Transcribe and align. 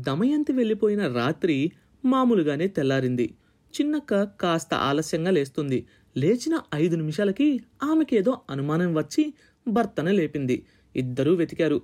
దమయంతి 0.00 0.52
వెళ్ళిపోయిన 0.52 1.12
రాత్రి 1.12 1.72
మామూలుగానే 2.04 2.66
తెల్లారింది. 2.68 3.34
చిన్నక్క 3.74 4.22
కాస్త 4.22 4.74
ఆలస్యంగా 4.74 5.30
లేస్తుంది. 5.30 5.86
లేచిన 6.16 6.60
ఐదు 6.74 6.96
నిమిషాలకి 6.96 7.60
ఆమెకేదో 7.82 8.40
అనుమానం 8.50 8.94
వచ్చి 8.94 9.34
భర్తను 9.68 10.12
లేపింది. 10.12 10.66
ఇద్దరూ 10.96 11.34
వెతికారు. 11.34 11.82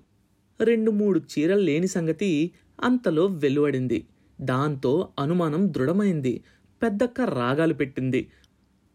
రెండు 0.61 0.91
మూడు 0.91 1.21
చీరలు 1.21 1.61
లేని 1.61 1.87
సంగతి 1.87 2.51
అంతలో 2.83 3.27
వెలువడింది. 3.27 4.07
దాంతో 4.41 5.09
అనుమానం 5.19 5.73
దృఢమైంది. 5.73 6.45
పెద్దక్క 6.83 7.21
రాగాలు 7.21 7.75
పెట్టింది. 7.75 8.29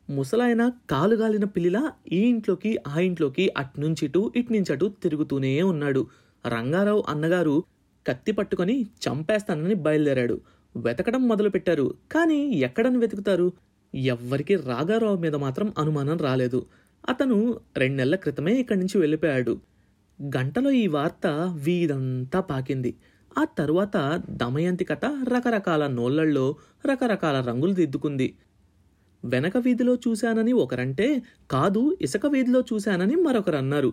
ముసలాయన 0.10 0.72
కాలుగాలిన 0.90 1.44
పిల్లిలా 1.44 1.92
ఈ 2.12 2.20
ఇంట్లోకి 2.20 2.78
ఆ 2.88 3.00
ఇంట్లోకి 3.00 3.50
అట్నుంచిటు 3.58 4.34
ఇట్నుంచటు 4.36 4.94
తిరుగుతూనే 5.04 5.62
ఉన్నాడు. 5.64 6.08
రంగారావు 6.48 7.04
అన్నగారు 7.10 7.64
కత్తి 8.06 8.32
పట్టుకొని 8.32 8.76
చంపేస్తానని 9.04 9.74
బయలుదేరాడు. 9.76 10.36
వెతకడం 10.76 11.28
మొదలుపెట్టారు. 11.28 11.96
కానీ 12.12 12.40
ఎక్కడని 12.60 12.98
వెతుకుతారు? 12.98 13.48
ఎవ్వరికీ 13.96 14.56
రాగారావు 14.56 15.18
మీద 15.18 15.36
మాత్రం 15.36 15.74
అనుమానం 15.78 16.18
రాలేదు. 16.18 16.60
అతను 17.10 17.38
రెండెళ్ళ 17.78 18.16
క్రితమే 18.16 18.54
ఇక్కడి 18.54 18.80
నుంచి 18.80 18.98
వెళ్ళిపోయాడు. 18.98 19.54
గంటలో 20.20 20.72
ఈ 20.72 20.88
వార్త 20.88 21.28
వీధంతా 21.64 22.40
పాకింది. 22.42 22.92
ఆ 23.38 23.44
తరువాత 23.58 23.98
దమయంతి 24.30 24.84
కథ 24.84 25.06
రకరకాల 25.06 25.88
నోళ్ళల్లో 25.88 26.46
రకరకాల 26.86 27.42
రంగులు 27.42 27.74
దిద్దుకుంది. 27.74 28.28
వెనక 29.24 29.58
వీధిలో 29.58 29.96
చూశానని 29.96 30.54
ఒకరంటే 30.54 31.08
కాదు 31.52 31.98
ఇసుక 32.02 32.26
వీధిలో 32.26 32.64
చూశానని 32.74 33.16
మరొకరు 33.16 33.56
అన్నారు 33.56 33.90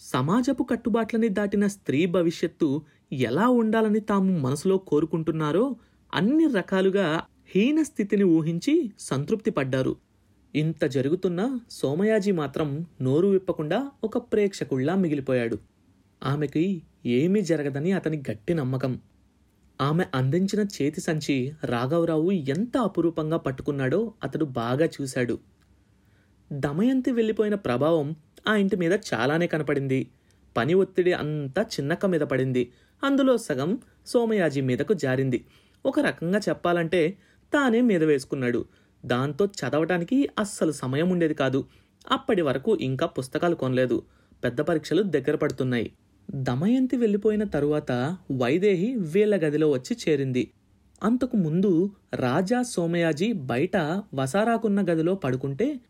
సమాజపు 0.00 0.62
కట్టుబాట్లని 0.62 1.28
దాటిన 1.28 1.66
స్త్రీ 1.66 2.06
భవిష్యత్తు 2.06 2.82
ఎలా 3.12 3.48
ఉండాలని 3.48 4.00
తాము 4.00 4.38
మనసులో 4.38 4.78
కోరుకుంటున్నారో 4.78 5.76
అన్ని 6.14 6.46
రకాలుగా 6.46 7.22
హీన 7.54 7.82
స్థితిని 7.82 8.24
ఊహించి 8.24 8.92
సంతృప్తి 8.98 9.50
పడ్డారు. 9.50 9.96
ఇంత 10.54 10.84
జరుగుతున్న 10.84 11.58
సోమయాజీ 11.70 12.32
మాత్రం 12.32 12.86
నోరు 13.02 13.28
విప్పకుండా 13.28 13.90
ఒక 14.04 14.18
ప్రేక్షకుళ్ళా 14.18 14.94
మిగిలిపోయాడు. 14.94 15.58
ఆమెకి 16.24 16.82
ఏమీ 17.06 17.40
జరగదని 17.40 17.92
అతని 17.92 18.22
గట్టి 18.30 18.54
నమ్మకం. 18.54 19.00
ఆమె 19.80 20.04
అందించిన 20.14 20.60
చేతి 20.60 21.00
సంచి 21.00 21.52
రాఘవరావు 21.64 22.30
ఎంత 22.30 22.78
అపురూపంగా 22.78 23.36
పట్టుకున్నాడో 23.36 24.14
అతడు 24.22 24.44
బాగా 24.44 24.86
చూశాడు. 24.86 25.38
దమయంతి 26.52 27.12
వెళ్ళిపోయిన 27.12 27.54
ప్రభావం 27.54 28.16
ఆ 28.48 28.56
ఇంటి 28.56 28.76
మీద 28.76 28.92
చాలానే 28.92 29.46
కనపడింది. 29.46 30.10
పని 30.56 30.74
ఒత్తిడి 30.74 31.12
అంతా 31.12 31.62
చిన్నక్క 31.62 32.06
మీద 32.06 32.20
పడింది. 32.20 32.72
అందులో 33.04 33.36
సగం 33.36 33.78
సోమయాజీ 34.06 34.60
మీదకు 34.60 34.92
జారింది. 34.92 35.44
ఒక 35.86 36.00
రకంగా 36.00 36.38
చెప్పాలంటే 36.38 37.18
తానే 37.54 37.80
మీద 37.80 38.04
వేసుకున్నాడు. 38.04 38.64
దాంతో 39.06 39.46
చదవటానికి 39.46 40.28
అస్సలు 40.38 40.72
సమయం 40.72 41.10
ఉండేది 41.10 41.34
కాదు. 41.34 41.64
అప్పటి 42.10 42.42
వరకు 42.42 42.76
ఇంకా 42.76 43.06
పుస్తకాలు 43.06 43.54
కొనలేదు. 43.54 44.02
పెద్ద 44.44 44.60
పరీక్షలు 44.60 45.02
దగ్గర 45.02 45.36
పడుతున్నాయి. 45.36 45.92
దమయంతి 46.34 46.96
వెళ్ళిపోయిన 46.96 47.44
తరువాత 47.44 48.16
వైదేహి 48.36 48.94
వీళ్ళ 48.94 49.36
గదిలో 49.36 49.70
వచ్చి 49.70 49.96
చేరింది. 50.08 50.50
అంతకు 51.02 51.36
ముందు 51.36 51.90
రాజా 52.14 52.62
సోమయాజీ 52.62 53.32
బయట 53.32 53.76
వసారాకున్న 54.14 54.80
గదిలో 54.80 55.14
పడుకుంటే 55.14 55.80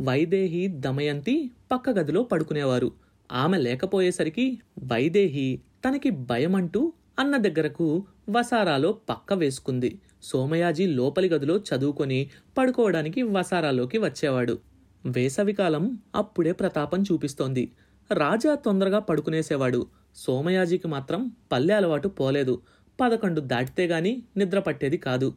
వైదేహి 0.00 0.68
దమయంతి 0.68 1.50
పక్క 1.72 1.90
గదిలో 1.90 2.22
పడుకునేవారు. 2.22 2.92
ఆమె 3.32 3.58
లేకపోయేసరికి 3.58 4.58
వైదేహి 4.92 5.60
తనకి 5.88 6.10
భయమంటూ 6.10 6.92
అన్న 7.18 7.36
దగ్గరకు 7.36 8.06
వసారాలో 8.28 8.92
పక్క 8.92 9.32
వేసుకుంది. 9.32 10.00
సోమయాజీ 10.22 10.86
లోపలి 10.86 11.28
గదిలో 11.28 11.56
చదువుకొని 11.56 12.30
పడుకోవడానికి 12.58 13.22
వసారాలోకి 13.22 13.98
వచ్చేవాడు. 13.98 14.58
వేసవికాలం 15.06 15.98
అప్పుడే 16.14 16.52
ప్రతాపం 16.52 17.02
చూపిస్తోంది. 17.02 17.72
రాజా 18.14 18.54
తొందరగా 18.54 18.98
పడుకునేసేవాడు. 18.98 19.86
సోమయాజీకి 20.14 20.88
మాత్రం 20.88 21.32
పల్లె 21.52 21.74
అలవాటు 21.74 22.08
పోలేదు. 22.08 22.62
పదకొండు 23.00 23.40
దాటితే 23.40 23.86
గాని 23.86 24.22
నిద్ర 24.36 24.58
పట్టేది 24.58 24.96
కాదు. 24.96 25.34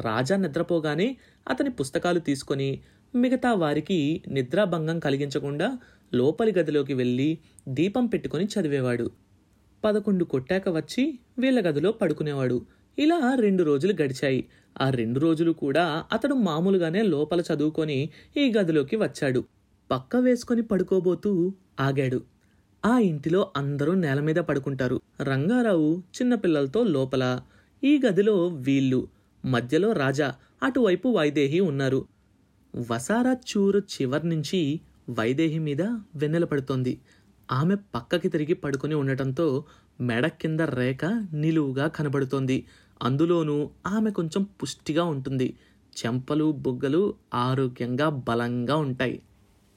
రాజా 0.00 0.36
నిద్రపోగానే 0.36 1.16
అతని 1.50 1.70
పుస్తకాలు 1.70 2.18
తీసుకొని 2.18 2.80
మిగతా 3.14 3.52
వారికి 3.52 4.22
నిద్రాభంగం 4.28 4.98
కలిగించకుండా 4.98 5.78
లోపలి 6.14 6.54
గదిలోకి 6.58 6.94
వెళ్ళి 6.94 7.38
దీపం 7.68 8.06
పెట్టుకొని 8.06 8.44
చదివేవాడు. 8.44 9.10
పదకొండు 9.84 10.24
కొట్టాక 10.24 10.68
వచ్చి 10.68 11.18
వీళ్ళ 11.38 11.68
గదిలో 11.68 11.92
పడుకునేవాడు. 11.92 12.66
ఇలా 12.98 13.34
రెండు 13.34 13.62
రోజులు 13.62 13.94
గడిచాయి. 14.02 14.46
ఆ 14.80 14.90
రెండు 14.90 15.20
రోజులు 15.20 15.52
కూడా 15.52 16.04
అతడు 16.12 16.34
మామూలుగానే 16.34 17.02
లోపల 17.02 17.40
చదువుకొని 17.40 18.10
ఈ 18.36 18.52
గదిలోకి 18.58 18.96
వచ్చాడు. 18.96 19.44
పక్క 19.90 20.16
వేసుకొని 20.16 20.62
పడుకోబోతూ 20.62 21.52
ఆగాడు. 21.80 22.22
ఆ 22.86 22.98
ఇంటిలో 22.98 23.52
అందరూ 23.56 23.94
నేల 23.94 24.20
మీద 24.20 24.36
పడుకుంటారు. 24.36 25.00
రంగారావు 25.22 25.98
చిన్నపిల్లలతో 25.98 26.84
లోపల. 26.84 27.40
ఈ 27.84 28.00
గదిలో 28.06 28.46
వీళ్ళు. 28.46 29.08
మధ్యలో 29.44 29.92
రాజా. 29.92 30.34
అటువైపు 30.62 31.08
వైదేహి 31.08 31.60
ఉన్నారు. 31.60 32.13
వసారా 32.74 33.32
చూరు 33.32 33.78
చివరి 33.78 34.28
నుంచి 34.28 34.80
వైదేహి 35.10 35.58
మీద 35.58 35.82
వెన్నెల 36.14 36.44
పడుతోంది. 36.44 37.00
ఆమె 37.52 37.74
పక్కకి 37.74 38.28
తిరిగి 38.28 38.54
పడుకొని 38.54 38.94
ఉండటంతో 38.94 39.64
మెడ 40.00 40.26
కింద 40.26 40.60
రేఖ 40.60 41.04
నిలువుగా 41.32 41.88
కనబడుతోంది. 41.88 42.66
అందులోనూ 43.02 43.70
ఆమె 43.86 44.10
కొంచెం 44.10 44.42
పుష్టిగా 44.42 45.04
ఉంటుంది. 45.04 45.56
చెంపలు 45.96 46.52
బుగ్గలు 46.52 47.14
ఆరోగ్యంగా 47.34 48.08
బలంగా 48.08 48.76
ఉంటాయి. 48.76 49.22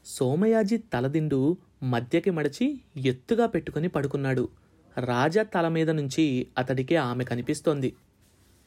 సోమయాజీ 0.06 0.78
తలదిండు 0.78 1.58
మధ్యకి 1.84 2.32
మడిచి 2.32 2.82
ఎత్తుగా 2.98 3.46
పెట్టుకుని 3.46 3.88
పడుకున్నాడు. 3.88 4.50
రాజా 4.98 5.44
తల 5.44 5.68
మీద 5.68 5.90
నుంచి 5.90 6.48
అతడికి 6.58 6.96
ఆమె 6.96 7.24
కనిపిస్తోంది. 7.24 7.96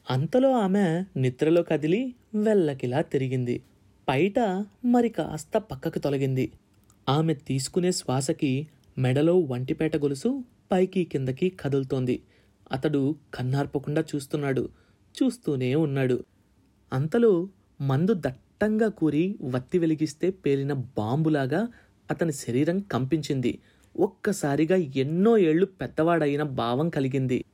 అంతలో 0.09 0.51
ఆమె 0.51 1.03
నిద్రలో 1.17 1.63
కదిలి 1.63 2.15
వెల్లకిలా 2.35 3.01
తిరిగింది. 3.01 3.63
పైట 4.09 4.65
మరి 4.85 5.09
కాస్త 5.09 5.57
పక్కకు 5.57 5.99
తొలగింది. 5.99 6.51
ఆమె 7.09 7.33
తీసుకునే 7.33 7.91
శ్వాసకి 7.91 8.67
మెడలో 8.97 9.39
వంటిపేట 9.39 9.97
గొలుసు 9.97 10.43
పైకి 10.71 11.03
కిందకి 11.03 11.49
కదులుతోంది. 11.49 12.23
అతడు 12.71 13.15
కన్నార్పకుండా 13.33 14.03
చూస్తున్నాడు. 14.15 14.69
చూస్తూనే 15.23 15.75
ఉన్నాడు. 15.75 16.23
అంతలో 16.93 17.49
మందు 17.81 18.13
దట్టంగా 18.13 18.87
కూరి 18.87 19.35
వత్తి 19.43 19.79
వెలిగిస్తే 19.79 20.29
పేలిన 20.29 20.73
బాంబులాగా 20.73 21.67
అతని 22.11 22.33
శరీరం 22.33 22.79
కంపించింది. 22.79 23.59
ఒక్కసారిగా 23.99 24.75
ఎన్నో 24.75 25.37
ఏళ్ళు 25.37 25.65
పెద్దవాడైన 25.65 26.43
భావం 26.43 26.89
కలిగింది. 26.89 27.45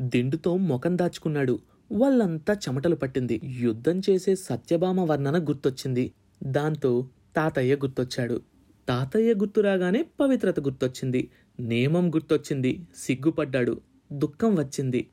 దిండుతో 0.00 0.56
ముఖం 0.56 0.98
దాచుకున్నాడు. 0.98 1.58
వాళ్ళంతా 1.92 2.54
చెమటలు 2.54 2.94
పట్టింది. 2.94 3.40
యుద్ధం 3.44 4.00
చేసే 4.10 4.34
సత్యభామ 4.34 5.00
వర్ణన 5.00 5.44
గుర్తొచ్చింది. 5.44 6.12
దాంతో 6.42 7.08
తాతయ్య 7.36 7.74
గుర్తొచ్చాడు. 7.74 8.40
తాతయ్య 8.88 9.34
గుర్తు 9.34 9.60
రాగానే 9.60 10.06
పవిత్రత 10.20 10.60
గుర్తొచ్చింది. 10.60 11.30
నేమం 11.60 12.14
గుర్తొచ్చింది. 12.14 12.86
సిగ్గుపడ్డాడు. 12.96 13.80
దుఃఖం 14.12 14.56
వచ్చింది. 14.56 15.08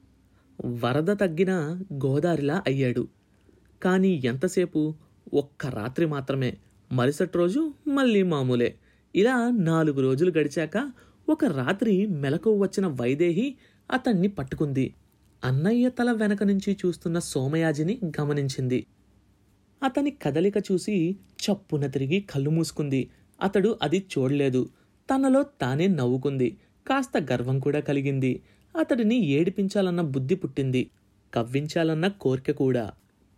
వరద 0.66 1.08
తగ్గిన 1.08 1.82
గోదారిలా 1.94 2.64
అయ్యాడు. 2.68 3.08
కానీ 3.84 4.22
ఎంతసేపు? 4.26 4.96
ఒక్క 5.34 5.68
రాత్రి 5.68 6.06
మాత్రమే. 6.06 6.58
మరుసటి 6.92 7.38
రోజు 7.38 7.74
మళ్ళీ 7.88 8.24
మామూలే. 8.24 8.76
ఇలా 9.16 9.50
నాలుగు 9.52 10.02
రోజులు 10.02 10.34
గడిచాక 10.40 10.92
ఒక 11.30 11.46
రాత్రి 11.46 12.08
మెలకు 12.08 12.58
వచ్చిన 12.58 12.88
వైదేహి 12.88 13.58
అతన్ని 13.92 14.28
పట్టుకుంది. 14.28 14.94
అన్నయ్య 15.44 15.90
తల 15.90 16.12
వెనక 16.12 16.44
నుంచి 16.44 16.78
చూస్తున్న 16.86 17.20
సోమయాజిని 17.20 18.00
గమనించింది. 18.22 18.86
అతని 19.84 20.12
కదలిక 20.12 20.54
చూసి 20.58 21.12
చప్పున 21.14 21.88
తిరిగి 21.88 22.22
కళ్ళు 22.22 22.50
మూసుకుంది. 22.50 23.10
అతడు 23.42 23.80
అది 23.82 24.06
చూడలేదు. 24.18 24.70
తనలో 25.14 25.44
తానే 25.44 25.88
నవ్వుకుంది. 25.88 26.58
కాస్త 26.88 27.28
గర్వం 27.32 27.60
కూడా 27.60 27.80
కలిగింది. 27.80 28.42
అతడిని 28.80 29.16
ఏడిపించాలన్న 29.16 30.02
బుద్ధి 30.02 30.36
పుట్టింది. 30.36 30.90
కవ్వించాలన్న 31.34 32.08
కోరిక 32.08 32.52
కూడా. 32.52 32.92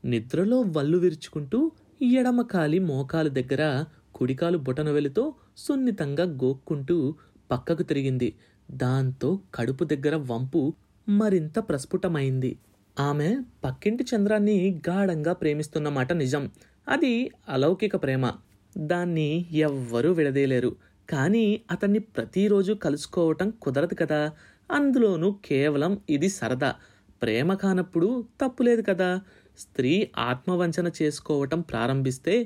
నిద్రలో 0.05 0.61
వల్లు 0.61 0.97
విరుచుకుంటూ 0.97 1.71
ఎడమ 2.01 2.41
కాలి 2.41 2.79
మోకాలు 2.79 3.29
దగ్గర 3.29 3.85
కుడికాలు 4.15 4.57
బొటనవెలితో 4.57 5.33
సున్నితంగా 5.57 6.23
గోక్కుంటూ 6.23 7.15
పక్కకు 7.51 7.83
తిరిగింది. 7.83 8.35
దాంతో 8.71 9.39
కడుపు 9.55 9.83
దగ్గర 9.83 10.15
వంపు 10.15 10.73
మరింత 11.17 11.59
ప్రస్ఫుటమైంది. 11.59 12.57
ఆమె 12.99 13.37
పక్కింటి 13.63 14.03
చంద్రాన్ని 14.03 14.81
గాఢంగా 14.89 15.33
ప్రేమిస్తున్నమాట 15.33 16.13
నిజం. 16.13 16.51
అది 16.87 17.31
అలౌకిక 17.49 17.95
ప్రేమ. 17.95 18.31
దాన్ని 18.77 19.45
ఎవ్వరూ 19.51 20.11
విడదీయలేరు. 20.11 20.75
కానీ 21.09 21.61
అతన్ని 21.71 21.99
ప్రతిరోజు 21.99 22.73
కలుసుకోవటం 22.73 23.53
కుదరదు 23.61 23.93
కదా. 23.93 24.31
అందులోనూ 24.71 25.31
కేవలం 25.45 25.99
ఇది 26.09 26.29
సరదా. 26.29 26.75
ప్రేమ 27.21 27.53
కానప్పుడు 27.53 28.25
తప్పులేదు 28.41 28.81
కదా. 28.81 29.19
స్త్రీ 29.57 30.09
ఆత్మవంచన 30.17 30.91
చేసుకోవటం 31.01 31.61
ప్రారంభిస్తే 31.61 32.43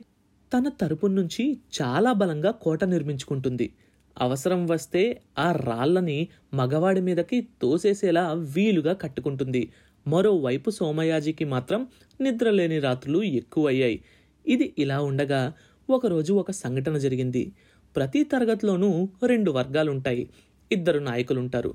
తన 0.53 0.69
తరపు 0.69 1.07
నుంచి 1.07 1.57
చాలా 1.81 2.13
బలంగా 2.13 2.51
కోట 2.51 2.83
నిర్మించుకుంటుంది. 2.83 3.73
అవసరం 4.21 4.67
వస్తే 4.67 5.21
ఆ 5.39 5.51
రాళ్ళని 5.51 6.27
మగవాడి 6.53 7.01
మీదకి 7.01 7.47
తోసేసేలా 7.61 8.33
వీలుగా 8.33 8.93
కట్టుకుంటుంది. 8.93 9.71
మరోవైపు 10.07 10.69
సోమయాజికి 10.69 11.45
మాత్రం 11.45 11.87
నిద్రలేని 12.21 12.79
రాత్రులు 12.79 13.23
ఎక్కువయ్యాయి. 13.23 14.03
ఇది 14.47 14.73
ఇలా 14.77 15.01
ఉండగా 15.01 15.53
ఒకరోజు 15.89 16.33
ఒక 16.33 16.51
సంఘటన 16.51 16.97
జరిగింది. 16.97 17.51
ప్రతి 17.95 18.23
తరగతిలోనూ 18.23 19.09
రెండు 19.25 19.51
వర్గాలుంటాయి. 19.51 20.29
ఇద్దరు 20.71 20.99
నాయకులుంటారు. 20.99 21.73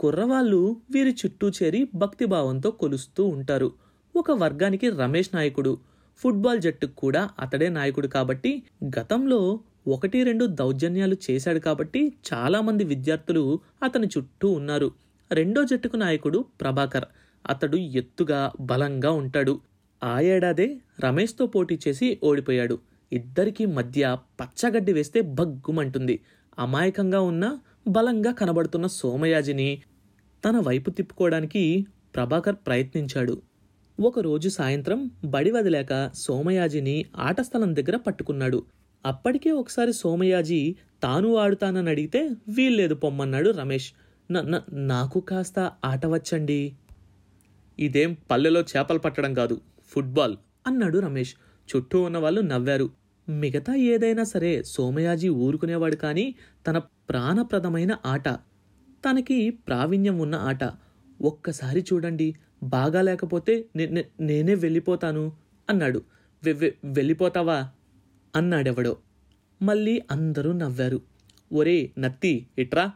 కుర్రవాళ్ళు 0.00 0.76
వీరి 0.90 1.10
చుట్టూ 1.10 1.50
చేరి 1.50 1.88
భక్తిభావంతో 1.94 2.70
కొలుస్తూ 2.70 3.24
ఉంటారు. 3.24 3.72
ఒక 4.16 4.30
వర్గానికి 4.30 4.88
రమేష్ 4.88 5.30
నాయకుడు. 5.34 5.78
ఫుట్బాల్ 6.16 6.60
జట్టుకు 6.60 6.94
కూడా 6.94 7.30
అతడే 7.40 7.68
నాయకుడు 7.68 8.06
కాబట్టి 8.06 8.62
గతంలో 8.84 9.60
ఒకటి 9.86 10.22
రెండు 10.22 10.44
దౌర్జన్యాలు 10.44 11.16
చేశాడు 11.30 11.58
కాబట్టి 11.58 12.12
చాలామంది 12.32 12.84
విద్యార్థులు 12.84 13.60
అతని 13.82 14.06
చుట్టూ 14.06 14.50
ఉన్నారు. 14.50 14.92
రెండో 15.32 15.64
జట్టుకు 15.64 15.96
నాయకుడు 15.96 16.44
ప్రభాకర్. 16.60 17.04
అతడు 17.46 17.76
ఎత్తుగా 17.76 18.52
బలంగా 18.60 19.10
ఉంటాడు. 19.10 19.60
ఆ 20.04 20.20
ఏడాదే 20.20 20.78
రమేష్తో 21.00 21.46
పోటీ 21.46 21.78
చేసి 21.88 22.18
ఓడిపోయాడు. 22.24 22.78
ఇద్దరికీ 23.12 23.66
మధ్య 23.66 24.16
పచ్చగడ్డి 24.40 24.92
వేస్తే 24.92 25.20
భగ్గుమంటుంది. 25.20 26.20
అమాయకంగా 26.58 27.20
ఉన్న 27.20 27.58
బలంగా 27.88 28.32
కనబడుతున్న 28.32 28.86
సోమయాజిని 28.86 29.82
తన 30.44 30.56
వైపు 30.60 30.90
తిప్పుకోవడానికి 30.90 31.86
ప్రభాకర్ 32.14 32.56
ప్రయత్నించాడు. 32.66 33.42
ఒకరోజు 34.00 34.48
సాయంత్రం 34.48 35.10
బడి 35.24 35.50
వదిలేక 35.50 36.10
సోమయాజిని 36.14 37.04
ఆటస్థలం 37.16 37.76
దగ్గర 37.76 37.96
పట్టుకున్నాడు. 37.96 38.62
అప్పటికే 39.06 39.50
ఒకసారి 39.50 39.92
సోమయాజి 39.92 40.76
తాను 41.02 41.36
ఆడుతానని 41.36 41.90
అడిగితే 41.90 42.30
వీల్లేదు 42.48 42.94
పొమ్మన్నాడు 42.94 43.50
రమేష్. 43.50 43.92
నాకు 44.72 45.20
కాస్త 45.20 45.72
ఆట 45.84 46.06
వచ్చండి. 46.06 46.76
ఇదేం 47.78 48.16
పల్లెలో 48.30 48.60
చేపలు 48.60 48.98
పట్టడం 48.98 49.34
కాదు 49.34 49.60
ఫుట్బాల్ 49.88 50.36
అన్నాడు 50.66 50.98
రమేష్. 50.98 51.34
చుట్టూ 51.76 52.02
ఉన్న 52.02 52.18
వాళ్ళు 52.18 52.40
నవ్వారు. 52.40 52.90
మిగతా 53.28 53.74
ఏదైనా 53.74 54.24
సరే 54.24 54.62
సోమయాజీ 54.62 55.28
ఊరుకునేవాడు 55.28 55.96
కానీ 55.96 56.34
తన 56.66 56.78
ప్రాణప్రదమైన 56.78 57.96
ఆట 58.06 58.28
తనకి 58.90 59.50
ప్రావీణ్యం 59.50 60.18
ఉన్న 60.18 60.34
ఆట. 60.34 60.64
ఒక్కసారి 61.22 61.84
చూడండి 61.92 62.34
బాగా 62.62 63.02
లేకపోతే 63.02 63.64
నేనే 64.20 64.54
వెళ్ళిపోతాను 64.54 65.32
అన్నాడు. 65.70 66.02
వె- 66.44 66.70
వెళ్ళిపోతావా? 66.84 67.70
అన్నాడెవడో. 68.36 68.96
మళ్ళీ 69.62 70.02
అందరూ 70.10 70.52
నవ్వారు. 70.52 71.02
ఒరే 71.52 71.90
నత్తి 71.98 72.46
ఇట్రా? 72.58 72.92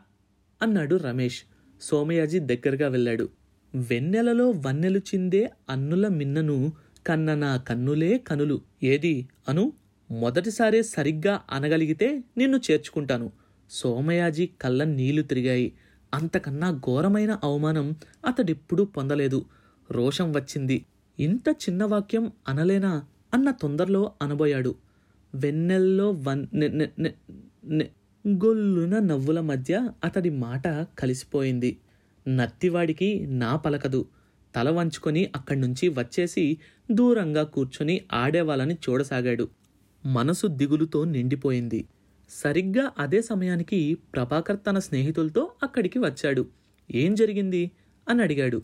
అన్నాడు 0.62 0.96
రమేష్. 0.96 1.42
సోమయాజీ 1.80 2.38
దగ్గరగా 2.38 2.88
వెళ్ళాడు. 2.88 3.28
వెన్నెలలో 3.74 4.50
వన్నెలు 4.50 4.98
చిందే 4.98 5.50
అన్నుల 5.70 6.08
మిన్నను 6.08 6.72
కన్న 7.06 7.34
నా 7.34 7.56
కన్నులే 7.56 8.18
కనులు. 8.18 8.60
ఏది? 8.82 9.28
అను 9.48 9.72
మొదటిసారే 10.10 10.82
సరిగ్గా 10.82 11.40
అనగలిగితే 11.50 12.24
నిన్ను 12.36 12.60
చేర్చుకుంటాను. 12.70 13.32
సోమయాజీ 13.70 14.46
కళ్ళ 14.46 14.84
నీళ్ళు 14.84 15.22
తిరిగాయి. 15.22 15.72
అంతకన్నా 16.14 16.70
ఘోరమైన 16.70 17.38
అవమానం 17.44 17.94
అతడిప్పుడూ 18.26 18.84
పొందలేదు. 18.84 19.44
రోషం 19.90 20.32
వచ్చింది. 20.32 20.86
ఇంత 21.20 21.48
చిన్న 21.48 21.84
వాక్యం 21.84 22.32
అనలేనా? 22.48 23.04
అన్న 23.34 23.50
తొందరలో 23.50 24.12
అనబోయాడు. 24.22 24.74
వెన్నెల్లో 25.34 26.10
వన్ 26.10 26.46
గొల్లున 28.28 28.98
నవ్వుల 28.98 29.40
మధ్య 29.40 29.90
అతడి 30.04 30.30
మాట 30.30 30.68
కలిసిపోయింది. 30.68 31.78
నత్తివాడికి 32.28 33.26
నా 33.26 33.56
పలకదు. 33.56 34.06
తల 34.56 34.70
వంచుకొని 34.70 35.30
అక్కడి 35.36 35.60
నుంచి 35.60 35.88
వచ్చేసి 35.88 36.58
దూరంగా 36.92 37.42
కూర్చొని 37.42 38.00
ఆడేవాళ్ళని 38.12 38.74
చూడసాగాడు. 38.74 39.48
మనసు 40.06 40.46
దిగులుతో 40.46 41.04
నిండిపోయింది. 41.04 41.88
సరిగ్గా 42.30 42.90
అదే 42.98 43.22
సమయానికి 43.22 43.94
ప్రభాకర్ 43.94 44.56
తన 44.70 44.78
స్నేహితులతో 44.78 45.50
అక్కడికి 45.62 45.98
వచ్చాడు. 45.98 46.46
ఏం 46.90 47.14
జరిగింది? 47.14 47.70
అని 48.08 48.22
అడిగాడు. 48.22 48.62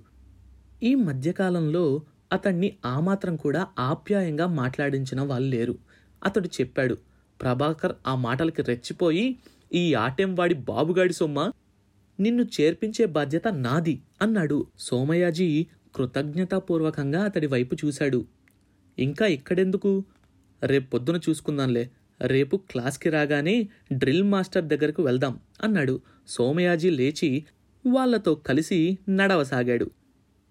ఈ 0.83 0.95
మధ్యకాలంలో 0.95 2.03
అతన్ని 2.33 2.73
ఆ 2.87 3.01
మాత్రం 3.01 3.37
కూడా 3.37 3.67
ఆప్యాయంగా 3.79 4.47
మాట్లాడించిన 4.47 5.21
వాళ్ళు 5.21 5.49
లేరు. 5.57 5.79
అతడు 6.25 6.49
చెప్పాడు 6.61 6.97
ప్రభాకర్ 7.43 7.93
ఆ 8.07 8.15
మాటలకి 8.15 8.63
రెచ్చిపోయి 8.63 9.37
ఈ 9.75 9.95
ఆటెంవాడి 9.95 10.55
బాబుగాడి 10.55 11.13
సొమ్మ 11.13 11.53
నిన్ను 12.21 12.43
చేర్పించే 12.43 13.07
బాధ్యత 13.07 13.49
నాది 13.49 14.03
అన్నాడు. 14.23 14.67
సోమయాజీ 14.79 15.67
కృతజ్ఞతాపూర్వకంగా 15.95 17.25
అతడి 17.25 17.47
వైపు 17.47 17.77
చూశాడు. 17.85 18.27
ఇంకా 18.99 19.27
ఇక్కడెందుకు? 19.27 20.05
రేపు 20.63 20.91
పొద్దున 20.91 21.21
చూసుకుందాంలే. 21.29 21.91
రేపు 22.23 22.57
క్లాస్కి 22.57 23.11
రాగానే 23.11 23.69
డ్రిల్ 23.93 24.23
మాస్టర్ 24.23 24.65
దగ్గరకు 24.65 25.03
వెళ్దాం 25.03 25.41
అన్నాడు. 25.63 26.01
సోమయాజీ 26.29 26.91
లేచి 26.91 27.45
వాళ్ళతో 27.87 28.35
కలిసి 28.35 28.99
నడవసాగాడు. 29.09 29.91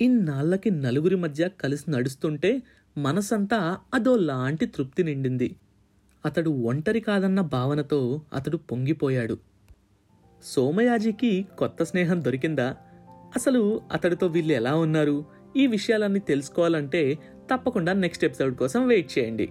ఇన్నాళ్ళకి 0.01 0.69
నలుగురి 0.71 1.15
మధ్య 1.15 1.49
కలిసి 1.61 1.91
నడుస్తుంటే 1.91 2.61
మనసంతా 2.97 3.77
అదో 3.93 4.15
లాంటి 4.15 4.65
తృప్తి 4.65 5.03
నిండింది. 5.03 5.55
అతడు 6.25 6.49
ఒంటరి 6.49 6.99
కాదన్న 6.99 7.41
భావనతో 7.41 8.21
అతడు 8.33 8.57
పొంగిపోయాడు. 8.57 9.37
సోమయాజికి 10.43 11.45
కొత్త 11.57 11.83
స్నేహం 11.83 12.23
దొరికిందా? 12.23 12.75
అసలు 13.35 13.81
అతడితో 13.91 14.27
వీళ్ళు 14.27 14.53
ఎలా 14.53 14.75
ఉన్నారు? 14.75 15.25
ఈ 15.57 15.67
విషయాలన్నీ 15.67 16.19
తెలుసుకోవాలంటే 16.19 17.19
తప్పకుండా 17.53 17.93
నెక్స్ట్ 17.93 18.25
ఎపిసోడ్ 18.25 18.57
కోసం 18.57 18.87
వెయిట్ 18.87 19.19
చేయండి. 19.19 19.49